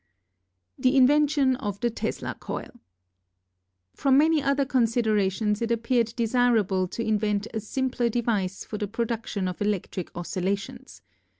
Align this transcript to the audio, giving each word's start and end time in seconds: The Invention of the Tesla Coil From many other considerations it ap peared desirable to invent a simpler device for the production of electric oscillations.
The 0.79 0.97
Invention 0.97 1.55
of 1.57 1.79
the 1.79 1.91
Tesla 1.91 2.33
Coil 2.33 2.79
From 3.93 4.17
many 4.17 4.41
other 4.41 4.65
considerations 4.65 5.61
it 5.61 5.71
ap 5.71 5.83
peared 5.83 6.15
desirable 6.15 6.87
to 6.87 7.05
invent 7.05 7.45
a 7.53 7.59
simpler 7.59 8.09
device 8.09 8.63
for 8.65 8.79
the 8.79 8.87
production 8.87 9.47
of 9.47 9.61
electric 9.61 10.09
oscillations. 10.15 11.03